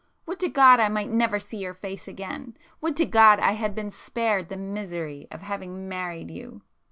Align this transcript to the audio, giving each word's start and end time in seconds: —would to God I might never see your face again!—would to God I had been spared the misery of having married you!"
—would 0.25 0.39
to 0.39 0.49
God 0.49 0.79
I 0.79 0.89
might 0.89 1.11
never 1.11 1.37
see 1.39 1.57
your 1.57 1.75
face 1.75 2.07
again!—would 2.07 2.95
to 2.97 3.05
God 3.05 3.39
I 3.39 3.51
had 3.51 3.75
been 3.75 3.91
spared 3.91 4.49
the 4.49 4.57
misery 4.57 5.27
of 5.29 5.43
having 5.43 5.87
married 5.87 6.31
you!" 6.31 6.63